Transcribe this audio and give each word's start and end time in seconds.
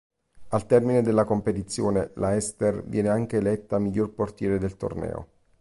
Al 0.49 0.65
termine 0.65 1.03
della 1.03 1.25
competizione, 1.25 2.09
la 2.15 2.33
Ester 2.35 2.83
viene 2.85 3.09
anche 3.09 3.37
eletta 3.37 3.77
miglior 3.77 4.09
portiere 4.13 4.57
del 4.57 4.75
torneo. 4.75 5.27